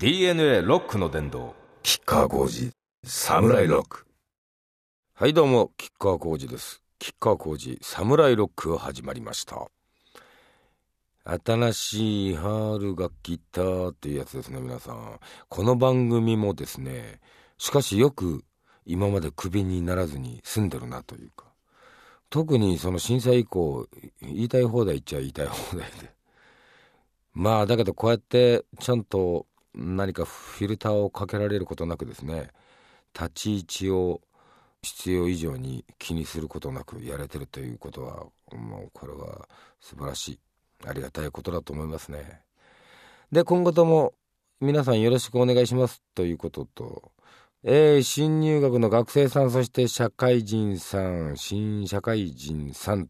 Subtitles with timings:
[0.00, 2.70] DNA ロックの殿堂吉川浩司。
[3.04, 4.06] サムライロック。
[5.12, 5.72] はいどうも。
[5.76, 6.84] 吉川浩司です。
[7.00, 9.66] 吉川浩司サムライロックが始まりました。
[11.44, 15.18] 新しい春が来たっていうやつですね皆さん。
[15.48, 17.18] この番組もですね
[17.56, 18.44] しかしよく
[18.86, 21.46] 今までクビにならずに済んでるなというか。
[22.30, 23.88] 特にその震災以降
[24.22, 26.14] 言いたい放題言っちゃ言いたい放題で。
[27.34, 29.46] まあだけどこうやってちゃんと
[29.78, 32.48] 何かフィルターをかけられることなくですね
[33.14, 34.20] 立ち位置を
[34.82, 38.26] 必要以上に気にすることなくやれてるということは
[38.56, 39.48] もうこれは
[39.80, 40.40] 素晴らしい
[40.86, 42.40] ありがたいことだと思いますね。
[43.32, 44.14] で今後とも
[44.60, 47.12] 皆さんよろしくお願いしますということと、
[47.62, 53.08] えー、新入学の学生さんそして社会人さん新社会人さん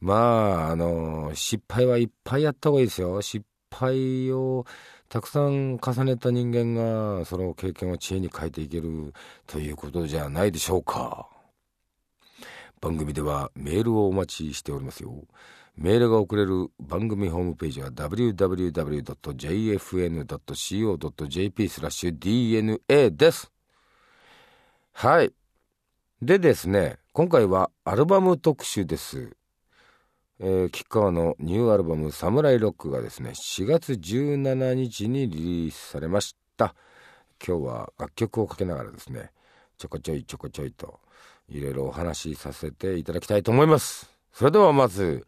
[0.00, 4.64] まああの失敗はいっぱいやった方がいいですよ失敗を
[5.12, 9.12] たくさん重ねた人間がその経験を知恵に変えていける
[9.46, 11.28] ということじゃないでしょうか。
[12.80, 15.12] 番組ではメールをお待ちしておりますよ。
[15.76, 18.48] メールが送れる番組ホームページは www.jfn.co.jp
[21.68, 23.52] スラッシュ DNA です。
[24.94, 25.34] はい。
[26.22, 29.36] でですね今回はアルバム特集です。
[30.44, 36.74] えー、吉川のニューアルバム「サムライロック」がですね4月17日にリリースされました。
[37.46, 39.30] 今日は楽曲をかけながらですね
[39.78, 40.98] ちょこちょいちょこちょいと
[41.48, 44.10] いろいろお話しさせていただきたいと思います。
[44.32, 45.24] それではまず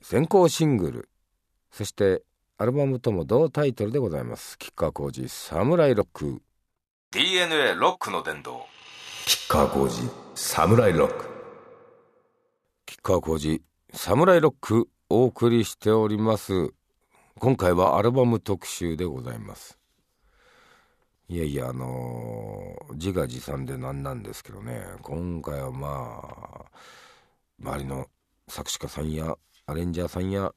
[0.00, 1.08] 先行シングル
[1.70, 2.22] そして
[2.56, 4.56] アルバムとも同タイトルでございます。
[4.58, 6.40] 吉川浩司サムライロック。
[7.10, 8.64] DNA ロックの殿堂。
[9.26, 11.26] 吉川浩司サムライロック。
[12.86, 13.62] 吉川浩司
[13.98, 16.74] サムライロックお送りしております。
[17.38, 19.78] 今回はアルバム特集でございます。
[21.30, 24.82] いやいやあのー、自画自賛で何なんですけどね。
[25.00, 26.64] 今回はまあ
[27.58, 28.06] 周りの
[28.48, 29.34] 作詞家さんや
[29.64, 30.52] アレンジャーさんや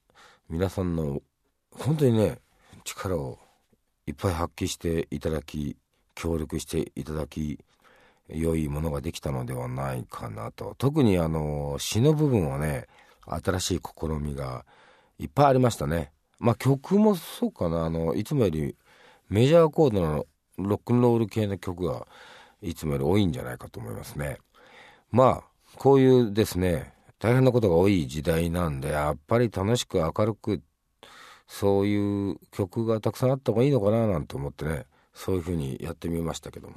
[0.50, 1.22] 皆さんの
[1.72, 2.40] 本当にね
[2.84, 3.40] 力を
[4.06, 5.78] いっぱい発揮していただき
[6.14, 7.58] 協力していただき
[8.28, 10.76] 良いものができたのではないかなと。
[10.78, 12.88] 特にあの詩の部分はね
[13.30, 14.66] 新しい試みが
[15.18, 16.12] いっぱいありましたね。
[16.40, 18.76] まあ曲もそうかなあのいつもより
[19.30, 20.26] メジャーコードの
[20.58, 22.08] ロックンロール系の曲が
[22.62, 24.38] いつもより多いんじゃないかと思いますね。
[25.12, 25.44] まあ
[25.78, 30.62] こういうですね大変なことが多い時代なんでやっぱり楽しく明るく
[31.48, 36.76] そういう曲がたくさんあった方がいいのかななんて思ってねそういうふうにやってみましたけども。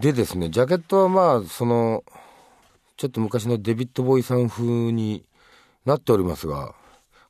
[0.00, 2.04] でですねジャケットはまあその
[2.96, 5.24] ちょっと昔のデビッド・ボーイさん風に
[5.84, 6.74] なっておりますが、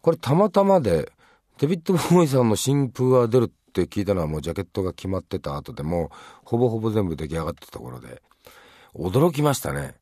[0.01, 1.11] これたまたまで、
[1.59, 6.11] デビッド・ボーイさんの新風が出るって聞いたのはもうジャケットが決まってた後でも
[6.45, 8.23] ほぼほぼ全部出来上がってたところで、
[8.95, 9.95] 驚きましたね。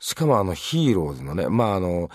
[0.00, 2.10] しかもあのヒーローズのね、まああの、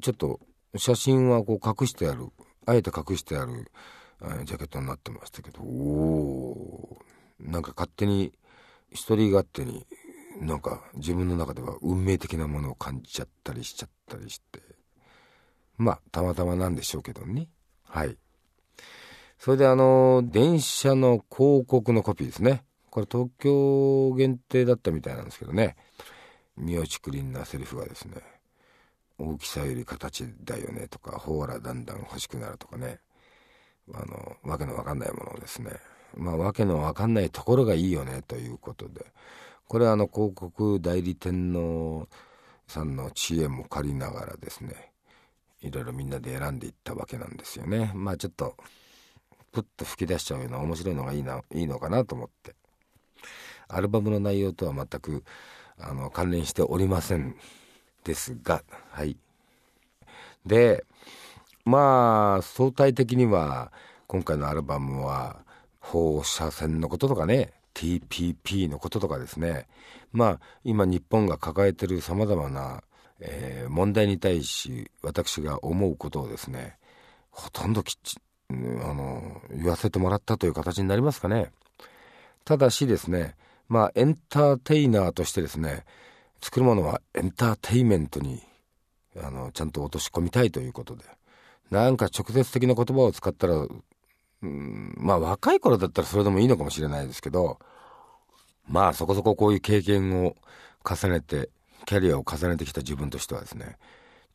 [0.00, 0.40] ちょっと
[0.76, 2.28] 写真はこう隠してある、
[2.64, 3.70] あえて隠してある、
[4.44, 8.32] ジャケットになってましたけど、おー、なんか勝手に、
[8.90, 9.86] 一人勝手に
[10.42, 14.60] なんか自分の中では運命的なものを感じちゃったりしちゃったりして。
[15.78, 17.48] まあたまたまなんでしょうけどね。
[17.84, 18.16] はい。
[19.38, 22.64] それであの電車の広告のコピーですね。
[22.90, 25.76] これ東京限定だったみたいなんですけどね。
[26.56, 28.16] 身内クリーンなセリフがですね。
[29.18, 32.98] 大きさより形だよねとかほーらだんだん欲しくなるとかね。
[33.94, 35.70] あのわけのわかんないものをですね。
[36.16, 39.06] まあわけのわかんないところがいいよねということで。
[39.72, 42.06] これはあの広告代理店の
[42.66, 44.92] さんの知恵も借りながらですね
[45.62, 47.90] いろいろみんなで選んでいったわけなんですよね。
[47.94, 48.54] まあちょっと
[49.50, 52.54] プッと吹き出しちゃうような面白いのがいいないいのかなと思って。
[53.68, 55.24] アルバムの内容とは全く
[55.78, 57.34] あの関連しておりません
[58.04, 59.16] ですがはい。
[60.44, 60.84] で
[61.64, 63.72] まあ相対的には
[64.06, 65.46] 今回のアルバムは
[65.80, 69.66] 放射線のこととかね TPP のこととかですね。
[70.12, 72.82] まあ今日本が抱えてるさまざまな、
[73.20, 76.76] えー、問題に対し私が思うことをですね
[77.30, 78.16] ほとんどきっち
[78.50, 81.50] あの言わせてもらったという形になりますかね。
[82.44, 83.34] ただしですね
[83.68, 85.84] まあエンターテイナーとしてですね
[86.40, 88.42] 作るものはエンターテイメントに
[89.16, 91.04] あのちゃんと落とし込みたいということで
[91.70, 93.66] なんか直接的な言葉を使ったら
[94.42, 97.58] うん、まあ若い頃だったらそれでもいいのかもしれないですけど、
[98.68, 100.36] まあそこそここういう経験を
[100.84, 101.50] 重ねて、
[101.84, 103.76] キャリアを重ねてきた自分としてはですね、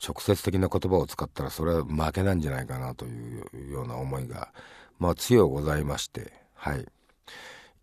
[0.06, 4.54] 直接的な言葉を使ったらそれは負けなんじゃないかなというような思いが
[5.00, 6.86] まあ強ございましてはい。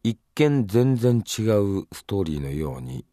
[0.03, 3.07] 一見全然違うストーリーのように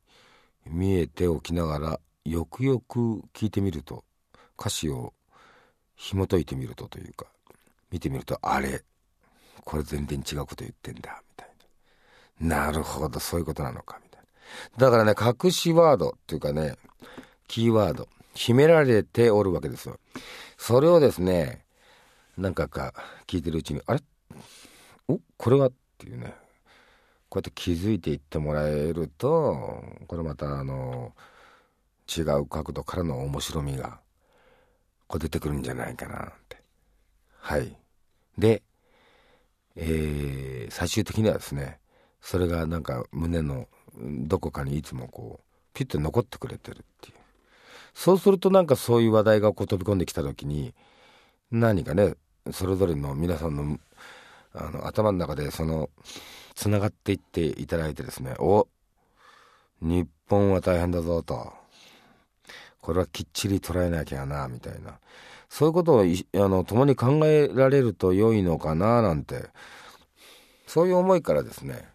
[0.68, 4.04] 見えておきながらよくよく聞いてみると
[4.60, 5.13] 歌詞を
[5.96, 7.28] 紐解いてみるとというか
[7.92, 8.84] 見てみるとあれ
[9.63, 11.22] これ全然違うこと言ってんだ。
[11.30, 11.50] みたい
[12.42, 12.66] な。
[12.66, 14.86] なるほどそういうことなのかみたいな。
[14.86, 16.75] だからね隠しワードっていうかね
[17.48, 18.08] キーワード。
[18.34, 20.00] 秘められておるわけですよ。
[20.58, 21.66] それをですね
[22.38, 22.94] 何回か
[23.28, 24.00] 聞いてるうちにあれ？
[25.10, 25.19] お？
[25.38, 25.68] これは？
[25.68, 26.34] っていうね。
[27.30, 31.13] こうやって気づいていってもらえるとこれまたあの
[32.08, 34.00] 違う角度からの面白みが
[35.08, 36.62] こう出てくるんじゃないかなって。
[37.40, 37.78] はい。
[38.38, 38.63] で
[39.75, 41.79] えー、最終的にはですね
[42.21, 47.15] それがなんか胸のどこかにいつもこうピュッと残ってくれてるっていう。
[47.94, 50.73] そうするとなんかそういう話題がこう飛び込んできた時に
[51.51, 52.15] 何かね
[52.51, 53.79] それぞれの皆さんの
[54.53, 55.89] あの頭の中でその
[56.56, 58.67] つながっていっていただいてですねお
[59.81, 61.53] 日本は大変だぞと。
[62.81, 65.00] これはきっちり捉えなきゃなみたいな。
[65.51, 66.06] そういうことをあ
[66.48, 69.50] の共に考えられると良いのかななんて
[70.65, 71.89] そういう思いからですね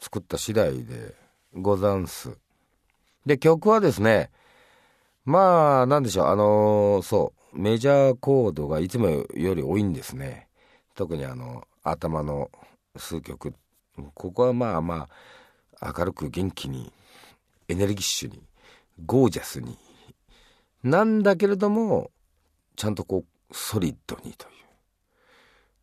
[0.00, 1.14] 作った次第で
[1.52, 2.38] ござんす。
[3.26, 4.30] で曲はですね
[5.26, 10.48] まあなんでしょうあのそうメジャーコードがいつもより多いんですね。
[10.94, 12.50] 特にあの頭の
[12.96, 13.52] 数曲。
[14.14, 15.08] ここはまあま
[15.80, 16.90] あ明るく元気に
[17.68, 18.42] エネルギッシュに
[19.04, 19.76] ゴージャスに。
[20.82, 22.10] なんだけれども
[22.76, 24.56] ちゃんとこうソリッドにという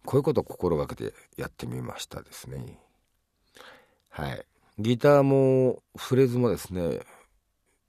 [0.05, 2.77] こういうことを心がけてやってみましたですね。
[4.09, 4.45] はい。
[4.79, 6.99] ギターもフレーズもですね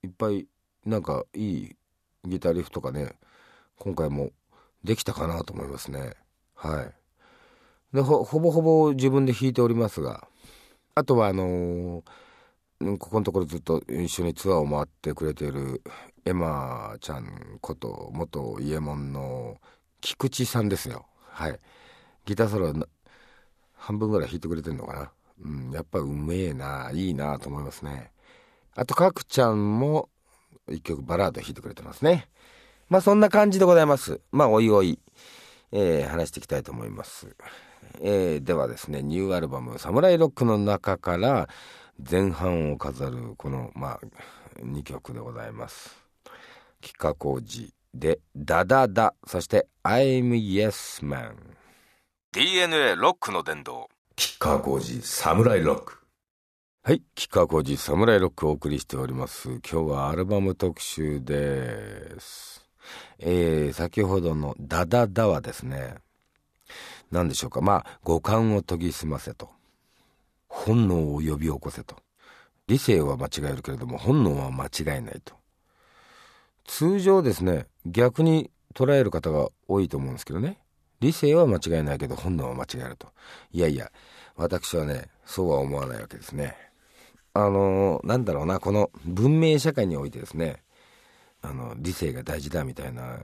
[0.02, 0.46] いっぱい
[0.84, 1.76] なんかいい
[2.24, 3.16] ギターリフとかね
[3.78, 4.30] 今回も
[4.84, 6.14] できたかなと思いますね。
[6.54, 7.96] はい。
[7.96, 10.26] でほぼほぼ自分で弾いておりますが
[10.94, 12.02] あとはあのー、
[12.98, 15.82] ここのところずっと一緒にツアーを回ってくれている
[16.24, 19.56] エマちゃんこと元伊右衛門の
[20.00, 21.06] 菊池さんですよ。
[21.30, 21.58] はい。
[22.26, 22.72] ギターソロ
[23.74, 25.10] 半分ぐらい弾いてくれてるのかな。
[25.44, 28.12] うんやっぱうめえないいなと思いますね。
[28.74, 30.08] あと角ちゃんも
[30.68, 32.28] 一曲バラード弾いてくれてますね。
[32.88, 34.20] まあそんな感じでございます。
[34.30, 34.98] まあおいおい、
[35.76, 37.36] えー、話していきたいと思います。
[38.00, 41.48] えー、ではですねニューアルバム「サムライロック」の中から
[41.98, 44.00] 前半を飾るこのまあ
[44.60, 45.96] 2曲でございます。
[46.80, 51.34] 吉川晃司で「ダダダ」そして「I'm Yes Man」
[52.32, 53.88] DNA ロックの殿堂。
[54.16, 55.98] 吉川晃司サムライロック。
[56.84, 59.48] はい吉川晃司サムライロックをお送りしております。
[59.48, 62.63] 今日はアルバム特集です
[63.18, 65.96] えー、先ほどの「ダダダ」はですね
[67.10, 67.60] 何でしょうか。
[67.60, 69.50] まあ五感を研ぎ澄ませと。
[70.48, 71.96] 本能を呼び起こせと。
[72.66, 75.34] 理性は間違えるけれども本能は間違えないと。
[76.66, 80.58] 通常ですね逆に捉える方が多いと思うんですけどね。
[81.00, 83.08] 理性は間違えないけど本能は間違えると。
[83.52, 83.92] いやいや
[84.36, 86.56] 私はねそうは思わないわけですね。
[87.34, 90.63] あのー、なんだろうなこの文明社会においてですね
[91.44, 93.18] あの理性が大事だみたいな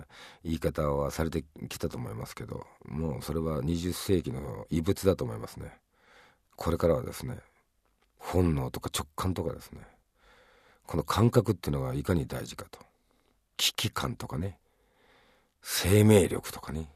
[0.44, 5.72] 言い方はされてきたと思いますけどもうそれは20世紀の遺物だと思いますね。
[6.56, 7.38] これからはですね
[8.18, 9.80] 本能とか直感とかですね
[10.87, 12.78] この感覚っていうのがいかに大事かと。
[13.56, 14.59] 危機感とかね
[15.62, 16.88] 生命力とかね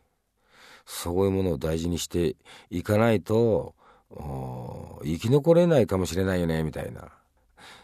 [0.87, 2.37] そういうものを大事にして
[2.71, 3.75] いかないと
[5.03, 7.09] 生き残れないかもしれないよねみたいな。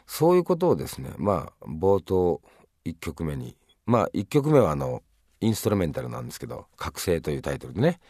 [0.07, 2.43] そういうことをですねまあ冒頭
[2.85, 3.57] 1曲目に
[3.87, 5.03] まあ1曲目はあの
[5.41, 8.01] インストルメンタルなんですけど「覚醒」というタイトルでね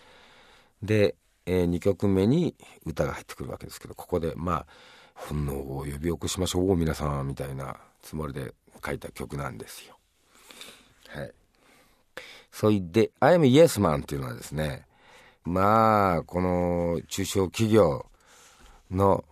[0.82, 1.14] で、
[1.46, 4.66] えー、2曲目に歌が入ってくるわけですけどここでまあ
[5.14, 9.98] 本能を呼び起こしましょう皆さんみたいなつもりで書いた曲なんですよ。
[11.08, 11.32] はい。
[12.50, 14.86] そいで「I'm Yes Man」っていうのはですね
[15.44, 18.06] まあこの中小企業
[18.90, 19.24] の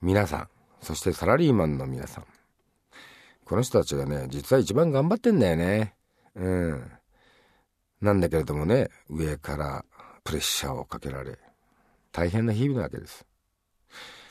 [0.00, 0.48] 皆さん
[0.80, 2.24] そしてサラリーマンの皆さん
[3.48, 5.94] この人たちがね実は一番頑張ってんだよね。
[6.34, 6.90] うん。
[8.02, 9.84] なんだけれどもね上から
[10.22, 11.38] プレッシャーをかけられ
[12.12, 13.24] 大変な日々なわけです。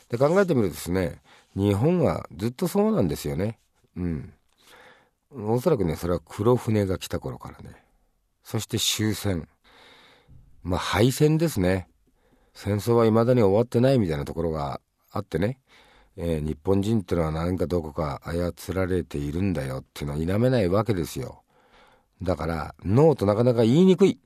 [0.10, 1.22] で考えてみるとですね
[1.56, 3.58] 日本はずっとそうなんですよね。
[3.96, 4.34] うん。
[5.36, 7.76] おそらくねそれは黒船が来た頃からね。
[8.44, 9.48] そして終戦。
[10.62, 11.88] まあ敗戦ですね。
[12.54, 14.80] 戦争は未だに終わってないみたいなところが
[15.12, 15.60] あってね、
[16.18, 21.44] えー、日本人ってのは何かどこか操られているんだよっていうのは否めないわけですよ。
[22.22, 24.20] だからノーとなかなか言いにくい。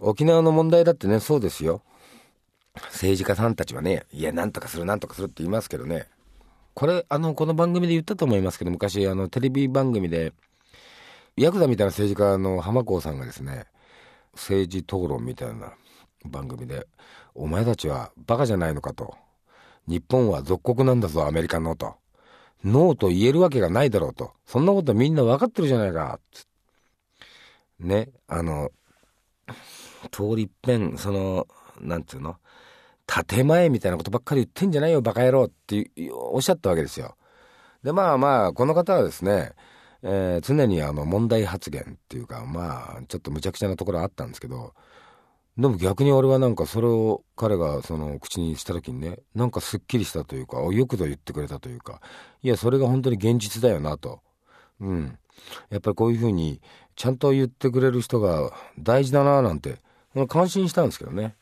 [0.00, 1.82] 沖縄の問題だってねそうですよ。
[2.74, 6.06] 政治家さんたちはね、いや、なんとかする、なんとかするって言いますけどね、
[6.74, 10.32] これ、あの、この番組で言ったと思いますけど、昔、あの、テレビ番組で、
[11.36, 13.66] ヤクザみたいな政治家の浜子さんがですね、
[14.34, 15.72] 政治討論みたいな
[16.24, 16.86] 番組で、
[17.34, 19.16] お前たちはバカじゃないのかと。
[19.88, 21.96] 日本は属国なんだぞ、アメリカのと。
[22.64, 24.32] ノーと言えるわけがないだろうと。
[24.46, 26.20] そんなことみんな分かってるじゃないか。
[26.30, 26.46] つ
[27.80, 28.70] ね、あの、
[30.10, 31.46] 通りっぺん、その、
[31.80, 32.36] なんていうの？
[33.26, 37.16] 建前みたいなことばっかり言ってんじゃないよ、バカ野郎っておっしゃったわけですよ。
[37.82, 39.52] で、まあまあ、この方はですね、
[40.02, 44.74] えー、常にあの問題発言っていうか、まあ、ちょっとむちゃくちゃなところあったんですけど、
[45.58, 52.00] でも逆に俺はなんかそれを彼がその口にした時にね、なんかすっきりしたというか、よくぞ言ってくれたというか、
[52.42, 54.20] いや、それが本当に現実だよなと。
[54.80, 55.18] うん。
[55.70, 56.60] やっぱりこういうふうに
[56.94, 59.78] ちゃんと言ってくれる人が大事だななんて、
[60.28, 61.34] 感心したんですけどね。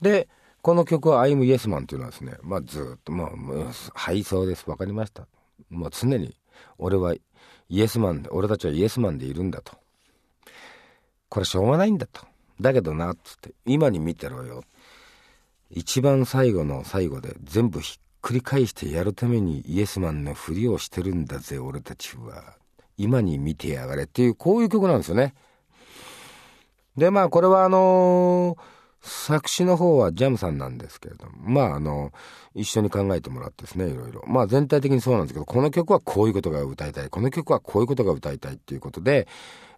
[0.00, 0.28] で、
[0.62, 3.30] この曲は I'm Yes Man っていうのはですね、まあずっと、まあ、
[3.94, 4.68] はい、そうです。
[4.68, 5.26] わかりました。
[5.68, 6.34] もう常に、
[6.78, 7.14] 俺は
[7.68, 9.74] イエスマンで、俺たちはイエスマンでいるんだと。
[11.28, 12.26] これしょうがないんだと。
[12.60, 14.64] だけどな、っつって、今に見てろよ。
[15.70, 22.56] 一番最後の最後で全部ひっくり返してやるためにイエスマンのふりをしてるんだぜ、俺たちは。
[22.98, 25.34] 今に見てやがれっていう、こういう曲なんですよね。
[26.96, 28.58] で、まあ、これはあのー、
[29.02, 32.10] 作詞の方はジャムさんなんですけれども、まあ、あの、
[32.54, 34.24] 一緒に考えてもらってですね、いろいろ。
[34.26, 39.28] まあ、全体的にそうなんですけど、この曲はこういうことが歌いたい、この曲はこういうことが歌いたいっていうことで、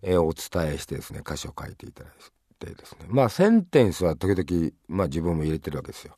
[0.02, 3.06] えー、お伝えしてですね、歌詞を書いていただいてですね。
[3.08, 6.14] まあ、センテンスは時々、まあ、自分も入れてるわけですよ。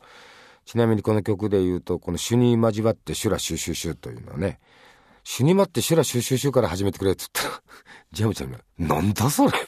[0.65, 4.61] ちなみにこの曲で言うと、この主に交わってシュラシュシュシュというのはね、
[5.25, 7.63] 死に待って修羅収集集から始めてくれっつったら、
[8.13, 9.53] ジャムちゃんが、なんだそれ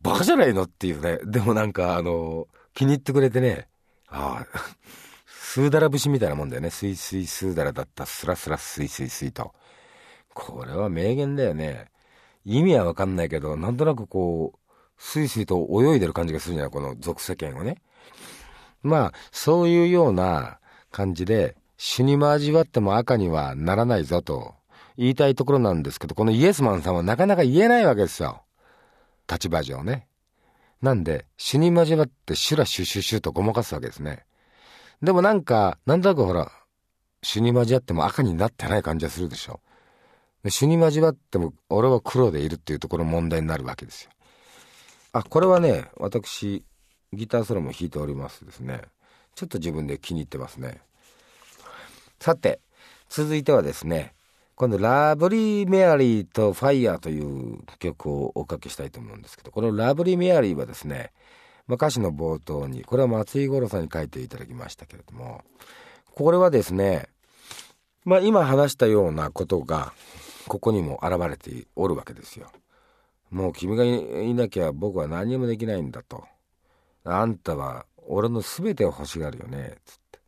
[0.00, 0.64] バカじゃないの？
[0.64, 1.18] っていうね。
[1.24, 3.68] でもなんか、あの、気に入ってくれてね、
[4.08, 4.46] ああ、
[5.26, 6.70] スーダラ節みたいなもんだよね。
[6.70, 9.54] スイスイスーダラダッタスラスラスイスイスイと。
[10.32, 11.90] これは名言だよね。
[12.46, 17.82] 意味はわかんないけど、なんとなくこう、スイスイと泳いでる感じがするじゃないこの俗世間をね。
[18.82, 20.60] まあ、そういうような
[20.92, 24.54] 感じで、死にも味わっても赤にはならないぞと
[24.96, 28.44] 言いたいところなんですけど、このイエスマンさんはなかなか言えないわけですよ。
[29.28, 30.06] 立場上ね。
[30.80, 34.24] なんで、死に交わってシュラシュシュシュとごまかすわけですね。
[35.02, 36.52] でもなんか、なんとなくほら、
[37.22, 39.60] 死に交わっても赤になってない感じがするでしょ。
[40.46, 44.10] で死に交わっても俺は黒でいるっていうところ問題になるわけですよ。
[45.10, 46.62] あ、これはね、私、
[47.12, 48.82] ギターソロも弾いておりますですね。
[49.34, 50.82] ちょっと自分で気に入ってますね。
[52.20, 52.60] さて、
[53.08, 54.14] 続いてはですね、
[54.54, 61.10] 今度、ラブリー・メアリーとファイヤーという曲をおかけしたいと思うんですけど、このラブリー・メアリーはですね、
[61.66, 65.42] まあ、歌詞の冒頭に、これは松井五郎さんに書いていただきましたけれども、
[66.14, 67.08] これはですね、
[68.04, 69.92] まあ今話したようなことが、
[70.48, 72.48] ここにも現れておるわけですよ。
[73.30, 76.24] もう君がいなきゃ僕は何もできないんだと。
[77.04, 79.76] あんたは俺の全てを欲しがるよね。
[79.84, 80.20] つって。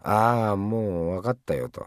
[0.00, 1.86] ああ、もう分かったよと。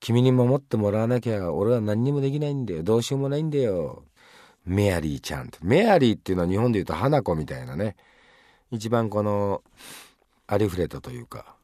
[0.00, 2.82] 君に守ってもらわなきゃ俺は何にもできないんだよ。
[2.82, 4.04] どうしようもないんだよ。
[4.64, 7.96] メアリーちゃんメアリーっていうのは日本で言うと花子みたいなね。
[8.70, 9.62] 一番この
[10.46, 11.56] ありふれたというか、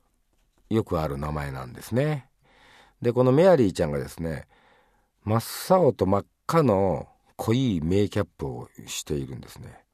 [0.71, 2.29] よくある名前なんですね。
[3.03, 4.47] で、このメアリーちゃんがですね、
[5.25, 9.85] 真っ青と真っ赤の濃いメイキャップをしているんですね。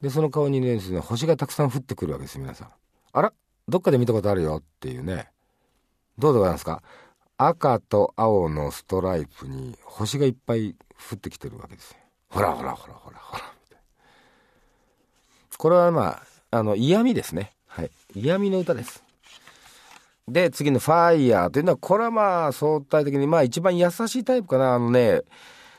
[0.00, 2.68] で、その顔に、ですね、星がたくさん降ってくるわけです、皆さん。
[3.12, 3.32] あら
[3.68, 5.30] どっかで見たことあるよっていうね。
[6.18, 6.82] どうでございますか？
[7.38, 10.76] 赤と青のストライプに星がいっぱい
[11.10, 11.96] 降ってきてるわけですよ。
[12.28, 13.42] ほらほらほらほらほら。
[15.56, 17.52] これはまあ、あの、嫌味ですね。
[17.66, 17.90] はい。
[18.14, 19.02] 嫌味の歌です。
[20.28, 24.74] で、次のファイヤーというのは、これはまあ、相対的に、まあ一番優しいタイプかな。
[24.74, 25.22] あのね、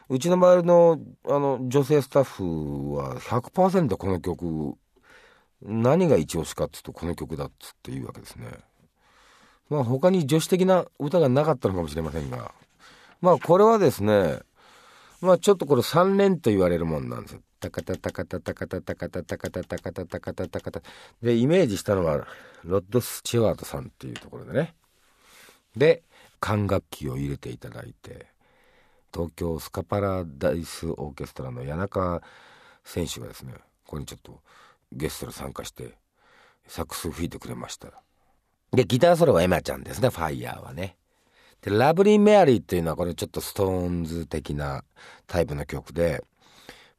[0.10, 4.76] うちの周りの、あの、女性スタッフは100%この曲
[5.62, 8.46] 何が一押しかっつうとこの曲だっつって言うわけですね。
[9.70, 12.54] まあ他に女子的な歌がなかったのかもしれませんが、
[13.22, 14.40] まあこれはですね、
[15.22, 17.42] まあちょっとこれ3連と言われるもんなんですよ。
[17.60, 20.82] タカタタカタタカタタカタタカタタカタタカタタカタ。
[21.22, 22.28] で、イメージしたのは
[22.64, 24.76] ロッド・スチュワートさんっていうところでね。
[25.76, 26.04] で、
[26.40, 28.28] 管楽器を入れていただいて、
[29.14, 32.22] 東京スカパラダイスオーケストラの谷中
[32.84, 33.54] 選手がですね、
[33.86, 34.42] ここにちょっと
[34.92, 35.96] ゲストで参加して
[36.68, 37.90] サックス吹いてくれました
[38.72, 40.98] でギターソロはエマちゃんですねファイヤーはね
[41.66, 44.84] でラブリー・メアリーっていうのはこれちょっとストーンズ的な
[45.26, 46.24] タイプの曲で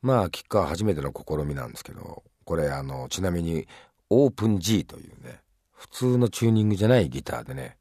[0.03, 3.69] まあキッカー初めての試みなんですけどこれあのちなみに
[4.11, 5.41] オープン G というね
[5.73, 7.77] 普通のチューニングじゃないギターでね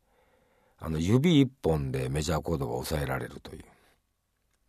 [0.78, 3.64] あの指一本でメジャーコードが抑えられるという。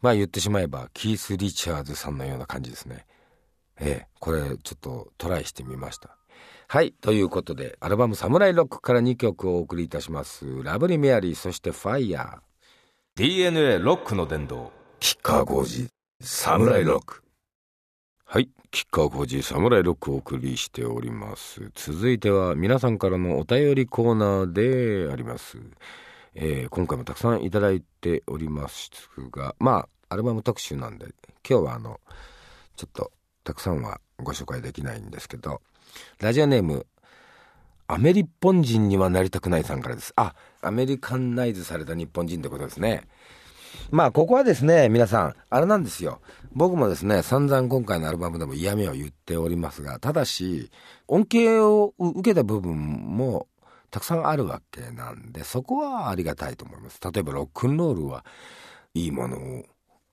[0.00, 3.04] まあ言ってしまえばキース・リチャーズさんのような感じですね。
[3.78, 6.16] ええこれちょっとトライしてみました。
[6.68, 12.38] はいということでアルバム「サムライロック」から2曲をお送りいたします「ラブリー・メアリー」そして「ファイヤー」
[13.16, 15.86] DNA ロックの殿堂吉川浩司
[16.20, 17.22] サムライロック
[18.24, 18.50] はい。
[18.72, 21.70] 吉川浩司サムライロックをお送りしております。
[21.76, 24.52] 続いては皆さんからのお便りコーナー
[25.06, 25.58] であります。
[26.34, 28.90] えー今回もたくさんいただいております
[29.30, 31.06] が、まあ、アルバム特集なんで、
[31.48, 32.00] 今日はあの、
[32.74, 33.12] ちょっと
[33.44, 35.62] たくさんはご紹介できないんですけど、
[36.20, 36.86] ラジオネーム、
[37.86, 40.12] アメリッポン人にはなりたくないさんからです。
[40.16, 43.06] あ、アメリカンナイズされた日本人ってことですね。
[43.90, 46.20] まあここはですね皆さんあれなんですよ
[46.52, 50.70] 僕もですね散々今回のアルバムでも嫌味を言っておりますがただし
[51.08, 53.46] 恩恵を受けた部分も
[53.90, 58.24] たくさんあるわけなんでそこはありがたいと思います例えばロックンロールは
[58.94, 59.36] いいもの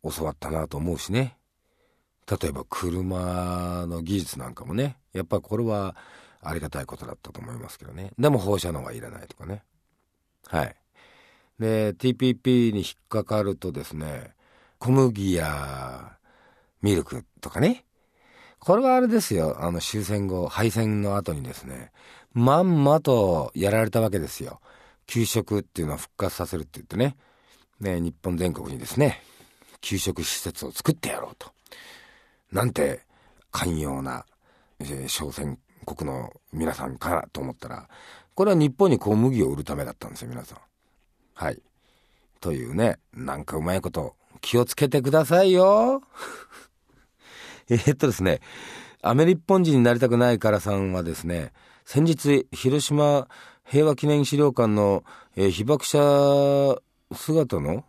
[0.03, 1.37] を教わったなと思うしね
[2.29, 5.95] 例えば車の技術なんかもねやっぱこれは
[6.41, 8.11] ありがたいことだったと思いますけどね。
[8.19, 9.63] でも放射能はいらないとかね。
[10.47, 10.75] はい。
[11.59, 14.31] で TPP に引っかかるとですね
[14.79, 16.17] 小麦や
[16.81, 17.85] ミルクとかね。
[18.59, 19.57] これはあれですよ。
[19.59, 21.91] あの終戦後敗戦の後にですね
[22.33, 24.59] まんまとやられたわけですよ。
[25.07, 27.15] 給食っていうのは復活させるって言ってね。
[27.79, 29.21] ね日本全国にですね
[29.81, 31.51] 給食施設を作ってやろうと。
[32.53, 33.01] なんて
[33.51, 34.25] 寛容な、
[34.79, 37.89] えー小戦国の皆さんからと思ったら
[38.35, 40.57] これは日本に小麦を売るためだったんですよ皆さん
[41.35, 41.61] はい。
[42.39, 46.03] というね、なんかうまいこと気をつけてくださいよ。
[47.69, 48.41] えっとですね、
[49.01, 51.53] アメリカ本人になりたくないからさんはですね、
[51.85, 53.27] 先日、広島
[53.65, 55.03] 平和記念資料館の、
[55.35, 56.77] えー被爆者
[57.15, 57.85] 姿の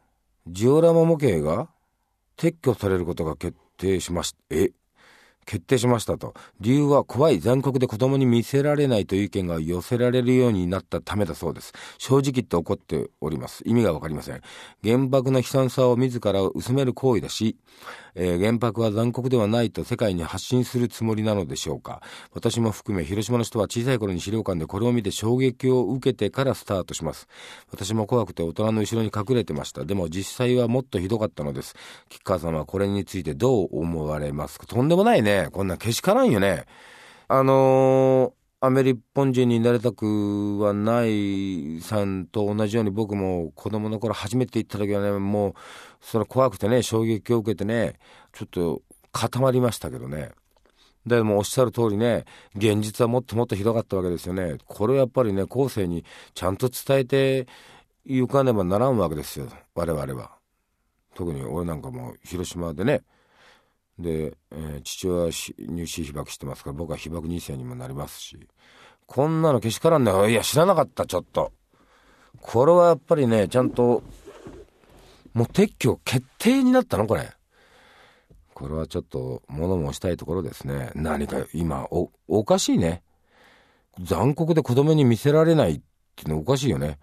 [0.47, 1.69] ジオラマ模型が
[2.37, 4.39] 撤去されることが決定しました。
[4.51, 4.71] え
[5.45, 6.35] 決定しましたと。
[6.61, 11.73] 理由は怖い残酷で子供に見せられないという意見が寄せられるようになったためだそうです。
[11.99, 13.63] 正直言って怒っております。
[13.67, 14.41] 意味がわかりません。
[14.83, 17.57] 原爆の悲惨さを自ら薄める行為だし、
[18.15, 22.03] えー原爆は残酷ではないと世界に発信するつもりなのでしょうか。
[22.33, 27.27] 私も含め広島の人は小さい頃に資料館でこれを見て衝撃を受けてからスタートします。
[27.71, 29.85] 私も怖くて大人の後ろに隠れてました。
[29.85, 31.75] でも実際はもっとひどかったのです。
[32.09, 34.67] 吉川さんはこれについてどう思われますか？
[34.67, 35.34] とんでもないね。
[35.43, 36.65] ねこんなけしからんよね。
[37.29, 45.55] あのーアメリカ本人になりたくはないさんと同じように僕も子供の頃初めて行った時はねもう
[46.01, 47.99] それ怖くてね衝撃を受けてね
[48.33, 48.81] ちょっと
[49.13, 50.31] 固まりましたけどね。
[51.05, 52.25] でもおっしゃる通りね
[52.57, 54.57] 現実はもっともっとひどかったわけですよね。
[54.65, 57.47] これをやっぱりね後世にちゃんと伝えて
[58.07, 60.39] いかねばならんわけですよ我々は。
[61.15, 63.03] 特に俺なんかも広島でね
[63.99, 65.31] で、えー父親は
[65.69, 68.39] 入試被爆してますから僕は被爆2世にもなりますし
[69.07, 71.53] こんなのけしからんだよいや知らなかったちょっと。
[72.41, 74.03] これはやっぱりねちゃんと
[75.33, 77.07] もう撤去決定になったの？
[77.07, 77.31] これ。
[78.55, 80.93] これはちょっと物申したいところですね。
[80.95, 83.03] 何か今おおかしいね。
[84.01, 85.81] 残酷で子供に見せられないっ
[86.17, 86.99] ていうのおかしいよね。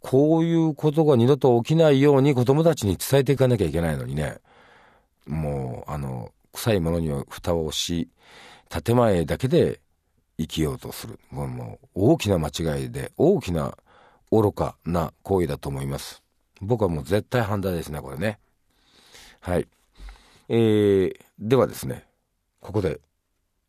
[0.00, 4.38] こういうことが二度と起きないように子供たちに伝えていかなきゃいけないのにね。
[5.28, 8.08] もうあの臭いものには蓋をし
[8.68, 9.80] 建前だけで
[10.38, 11.18] 生きようとする。
[11.30, 13.76] これもう大きな間違いで大きな
[14.30, 16.22] 愚かな行為だと思います。
[16.60, 18.38] 僕はもう絶対反対ですねこれね。
[19.40, 19.68] はい。
[20.48, 22.04] えー、ではですね
[22.60, 23.00] ここで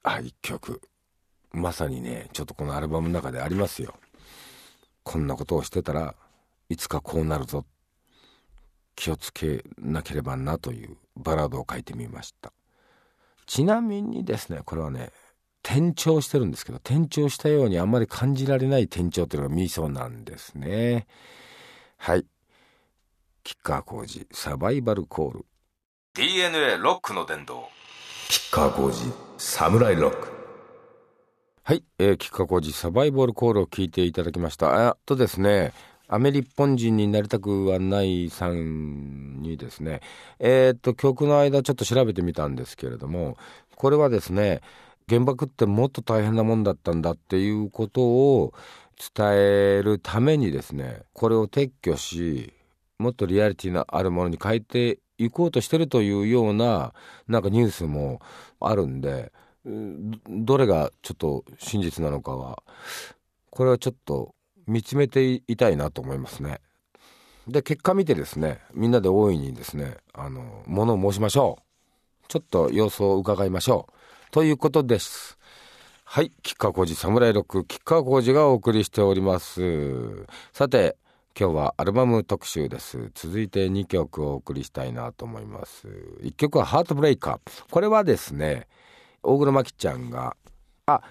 [0.03, 0.81] あ一曲。
[1.51, 3.95] まさにねちょっとこのアルバムの中でありますよ。
[5.03, 6.15] こんなことをしてたら
[6.69, 7.65] いつかこうなるぞ。
[8.95, 12.51] 気をつけなければなというバラードを書いてみました。
[13.45, 15.11] ちなみにですねこれはね
[15.63, 21.07] 転調してるんですけど転調したようにあんまり感じられない転調というのがミソなんですね。
[21.97, 22.25] はい。
[23.43, 25.45] 吉川浩司サバイバルコール。
[26.13, 27.69] DNA ロックの殿堂
[28.27, 30.27] 吉川浩司サムライロック。
[31.63, 34.89] はい、えー、吉川浩司サバイバルコールを聞いていただきました。
[34.89, 35.73] あとですね
[36.09, 40.01] アメリカ本人になりたくはないさんにですね
[40.39, 43.37] えーっと曲の間ちょっと調べてみたんですけれども
[43.75, 44.61] これはですね
[45.07, 48.53] 原爆ってもっと大変なもんだったんだっていうことを
[49.15, 52.53] 伝えるためにですねこれを撤去し
[52.97, 56.93] もっとリアリティのあるものに変えていこうとしてるというような
[57.27, 58.21] なんかニュースも
[58.59, 59.31] あるんで
[59.65, 62.63] どれがちょっと真実なのかは
[63.49, 64.33] これはちょっと
[64.69, 66.61] 見つめていたいなと思いますね。
[67.47, 72.27] で結果見てですねみんなで大いにですねあの物を申しましょう。
[72.27, 74.31] ちょっと様子を伺いましょう。
[74.31, 75.37] ということです。
[76.05, 80.25] はい吉川浩司サムライロック吉川浩司がお送りしております。
[80.53, 80.97] さて
[81.39, 83.11] 今日はアルバム特集です。
[83.15, 85.87] 続いて2曲お送りしたいなと思います。
[86.21, 87.63] 1曲はハートブレイカー。
[87.71, 88.67] これはですね
[89.23, 90.35] 大黒摩季ちゃんが
[90.85, 91.01] あ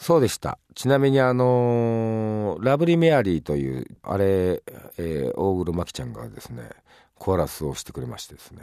[0.00, 0.58] そうでした。
[0.76, 4.62] ちなみにあのー、ラブリーメアリーというあれ、
[4.96, 6.70] えー、大黒摩季ちゃんがですね
[7.16, 8.62] コーラスをしてくれましてですね。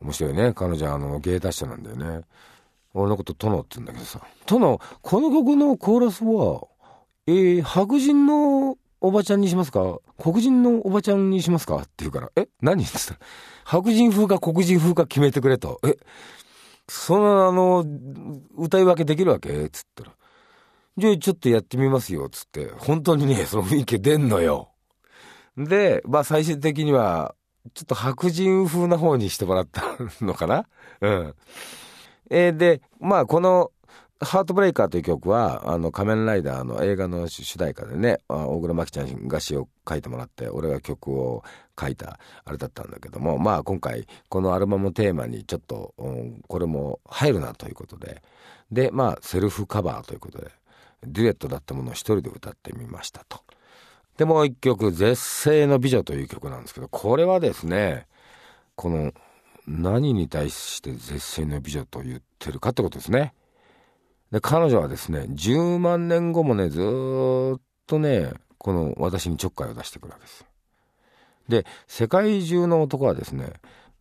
[0.00, 0.54] 面白いね。
[0.54, 2.22] 彼女あの芸達者なんだよね。
[2.94, 4.20] 俺のこと殿って言うんだけどさ。
[4.46, 6.66] 殿この曲のコーラスは
[7.26, 9.98] えー、白人のおばちゃんにしますか？
[10.18, 11.76] 黒人のおばちゃんにしますか？
[11.76, 12.30] って言うから。
[12.36, 12.48] え？
[12.62, 13.12] 何って言った？
[13.12, 13.20] ら
[13.64, 15.78] 白人風か黒人風か決めてくれと。
[15.84, 15.98] え？
[16.88, 17.84] そのあの
[18.56, 19.68] 歌い分けできるわけ？
[19.68, 20.12] つったら。
[20.96, 22.70] じゃあちょっとやってみますよ、つって。
[22.78, 24.70] 本当にね、 その雰囲気出んのよ。
[25.56, 27.34] で、まあ最終的には、
[27.72, 29.82] ちょっと白人風な方にしてもらった
[30.20, 30.66] のかな？
[31.00, 31.34] うん。
[32.30, 33.72] えー、で、まあこの、
[34.20, 41.42] ハートブレイカーという曲は、あの、仮面ライダーの映画の主題歌でね、大黒摩季ちゃんが詩を書いてもらって、俺が曲を
[41.78, 48.22] 書いたあれだったんだけども、まあ今回、このアルバムテーマにちょっと、うん、これも入るなということで、
[48.70, 50.50] で、まあセルフカバーということで、
[51.06, 53.40] デュエットだったものを一人で歌ってみましたと。
[54.16, 58.06] でもう一曲「絶世の美女」という曲なんですけどこれはですね
[58.76, 59.12] この
[59.66, 63.34] 何に対して絶世の美女と言ってるかってことですね。
[64.30, 70.44] で彼女はですね10万年後もねずっとねこの私にちょっかいを出してくるわけです。
[71.48, 73.52] で世界中の男はですね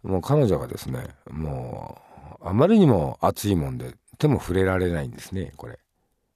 [0.04, 2.02] もう彼女がですねも
[2.42, 5.80] うあまりにも熱いもんで手も触れられないんですねこれ。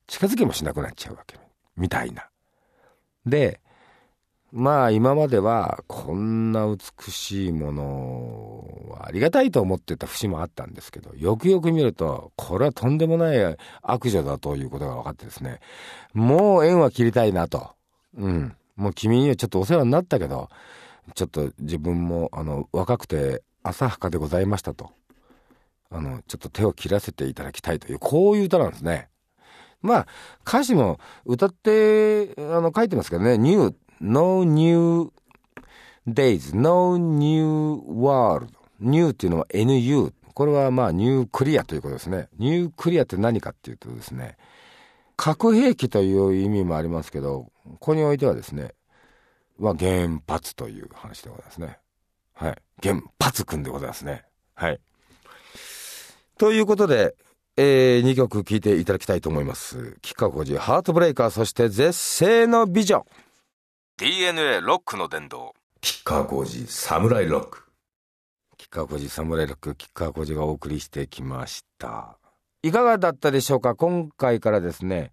[0.08, 1.38] 近づけもしなくなっちゃうわけ
[1.76, 2.28] みたいな。
[3.26, 3.60] で
[4.54, 15.60] まあ今まではこんな美しいものはありがたいと思ってた節もあったんですけどよくよく見るとこれはとんでもない悪女だということが分かってですね
[16.13, 17.72] もう縁は切りたいなと。
[18.15, 18.56] うん。
[18.78, 20.50] もう君にはちょっとお世話になったけど
[21.13, 24.91] ちょっと自分もあの若くて浅はかでございましたと。
[25.89, 29.10] あのちょっと手を切らせていただきたいというこういう歌なんですね。
[29.81, 30.07] まあ、
[30.45, 35.11] 歌詞も歌って、あの、書いてますけどね、new, no new
[36.07, 38.47] days, no new world,
[38.79, 40.13] new っていうのは nu。
[40.33, 42.29] これはまあ、ニュークリアということですね。
[42.37, 44.37] ニュークリアって何かっていうとですね、
[45.15, 48.75] 核兵器という意味もありますけど、ここにおいてはですね、
[49.59, 51.79] は原発という話でございますね。
[52.35, 52.55] はい。
[52.83, 54.25] 原発くんでございますね。
[54.53, 54.79] はい。
[56.37, 57.15] ということで、
[57.60, 59.98] えー、2曲聴いていただきたいと思います。
[60.04, 63.04] 吉川浩司、ハートブレイカー、そして絶世の美女。
[63.98, 65.56] DNA ロックの殿堂。
[65.82, 67.63] 吉川浩司、サムライロック。
[68.58, 72.20] 吉川浩司、サムライロック、吉川浩司がお送りしてきました。
[72.62, 73.74] いかがだったでしょうか？
[73.74, 75.12] 今回からですね、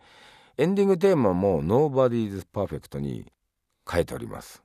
[0.59, 3.25] エンディングテーマも Nobody's Perfect に
[3.91, 4.63] 変えております。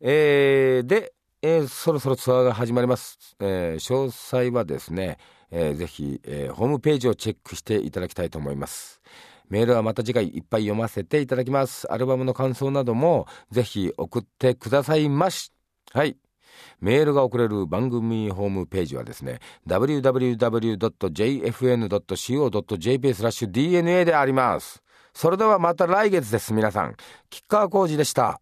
[0.00, 3.36] えー、で、えー、そろそろツアーが始まります。
[3.38, 5.18] えー、詳細はですね、
[5.50, 9.00] えー、ぜひ、えー、ホームページをチェックしていただきたいと思います。
[9.48, 11.90] メールはまた次回いっぱい読ませていただきます。
[11.92, 15.52] アルバムの感想などもぜひ送ってくださいまし。
[15.92, 16.16] はい。
[16.80, 20.34] メールが送れる番組ホームページはですね、www.jfn.co.jp
[23.14, 24.82] スラッシュ DNA であります。
[25.14, 26.94] それではまた来月です、皆さん。
[27.30, 28.40] 吉川浩司でした。